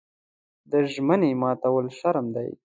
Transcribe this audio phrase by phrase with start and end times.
[0.71, 2.49] د ژمنې ماتول شرم دی.